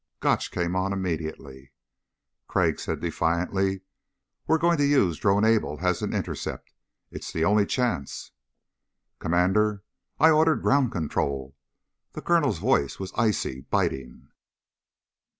Gotch 0.19 0.49
came 0.49 0.75
on 0.75 0.93
immediately. 0.93 1.73
Crag 2.47 2.79
said 2.79 2.99
defiantly. 3.01 3.81
"We're 4.47 4.57
going 4.57 4.77
to 4.77 4.83
use 4.87 5.19
Drone 5.19 5.45
Able 5.45 5.77
as 5.81 6.01
an 6.01 6.11
intercept. 6.11 6.73
It's 7.11 7.31
the 7.31 7.45
only 7.45 7.67
chance." 7.67 8.31
"Commander, 9.19 9.83
I 10.19 10.31
ordered 10.31 10.63
ground 10.63 10.91
control." 10.91 11.55
The 12.13 12.21
Colonel's 12.23 12.57
voice 12.57 12.97
was 12.97 13.13
icy, 13.15 13.61
biting. 13.69 14.29